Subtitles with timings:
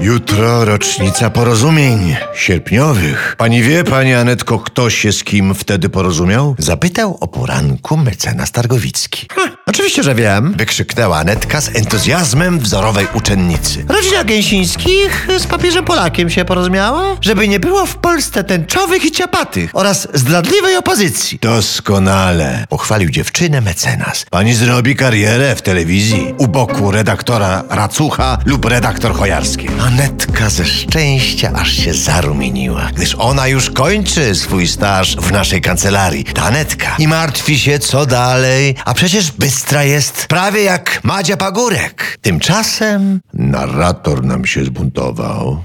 [0.00, 3.34] Jutro rocznica porozumień sierpniowych.
[3.38, 6.54] Pani wie, pani Anetko, kto się z kim wtedy porozumiał?
[6.58, 9.26] Zapytał o poranku mecenas Targowicki.
[9.68, 13.84] Oczywiście, że wiem, wykrzyknęła Anetka z entuzjazmem wzorowej uczennicy.
[13.88, 17.16] Rodzina Gęsińskich z papieżem Polakiem się porozumiała?
[17.20, 21.38] Żeby nie było w Polsce tęczowych i ciapatych oraz zdradliwej opozycji.
[21.42, 24.26] Doskonale, pochwalił dziewczynę mecenas.
[24.30, 29.68] Pani zrobi karierę w telewizji u boku redaktora Racucha lub redaktor Chojarski.
[29.80, 36.24] Anetka ze szczęścia aż się zarumieniła, gdyż ona już kończy swój staż w naszej kancelarii.
[36.24, 36.96] Ta Anetka.
[36.98, 42.18] I martwi się, co dalej, a przecież bystra jest prawie jak Madzia Pagórek.
[42.22, 45.64] Tymczasem narrator nam się zbuntował.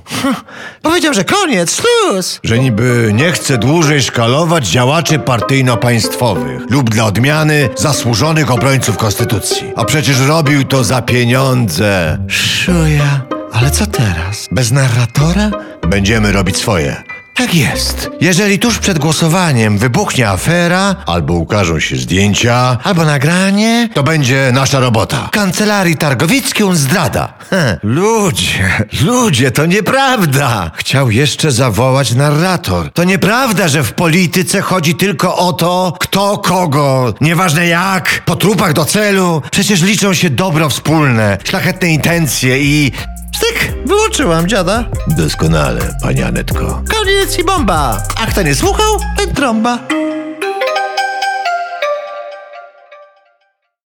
[0.82, 2.40] Powiedział, że koniec, śluz.
[2.44, 9.72] Że niby nie chce dłużej szkalować działaczy partyjno-państwowych lub dla odmiany zasłużonych obrońców konstytucji.
[9.76, 12.18] A przecież robił to za pieniądze.
[12.28, 13.22] Szuja.
[13.52, 14.48] Ale co teraz?
[14.52, 15.52] Bez narratora?
[15.88, 17.13] Będziemy robić swoje.
[17.34, 18.09] Tak jest.
[18.21, 24.79] Jeżeli tuż przed głosowaniem wybuchnie afera, albo ukażą się zdjęcia, albo nagranie, to będzie nasza
[24.79, 25.29] robota.
[25.31, 27.34] Kancelarii Targowickią zdrada.
[27.84, 30.71] Ludzie, ludzie, to nieprawda.
[30.76, 32.91] Chciał jeszcze zawołać narrator.
[32.91, 38.73] To nieprawda, że w polityce chodzi tylko o to, kto kogo, nieważne jak, po trupach
[38.73, 39.41] do celu.
[39.51, 42.91] Przecież liczą się dobro wspólne, szlachetne intencje i
[43.44, 44.84] Styk, wyłączyłam dziada.
[45.08, 46.82] Doskonale, pani Anetko.
[46.98, 48.04] Koniec i bomba.
[48.24, 49.80] A kto nie słuchał, ten trąba.